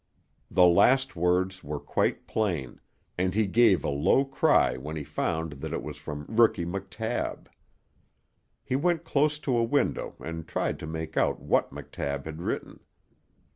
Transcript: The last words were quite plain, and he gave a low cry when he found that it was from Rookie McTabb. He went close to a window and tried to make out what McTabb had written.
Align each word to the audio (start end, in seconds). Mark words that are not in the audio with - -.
The 0.49 0.65
last 0.65 1.15
words 1.15 1.63
were 1.63 1.79
quite 1.79 2.25
plain, 2.25 2.81
and 3.19 3.35
he 3.35 3.45
gave 3.45 3.83
a 3.83 3.89
low 3.89 4.25
cry 4.25 4.75
when 4.75 4.95
he 4.95 5.03
found 5.03 5.51
that 5.61 5.73
it 5.73 5.83
was 5.83 5.95
from 5.95 6.25
Rookie 6.27 6.65
McTabb. 6.65 7.45
He 8.63 8.75
went 8.75 9.03
close 9.03 9.37
to 9.37 9.55
a 9.55 9.63
window 9.63 10.15
and 10.19 10.47
tried 10.47 10.79
to 10.79 10.87
make 10.87 11.17
out 11.17 11.39
what 11.39 11.69
McTabb 11.69 12.25
had 12.25 12.41
written. 12.41 12.79